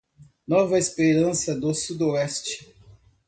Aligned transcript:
Nova 0.47 0.79
Esperança 0.79 1.53
do 1.53 1.75
Sudoeste 1.75 2.73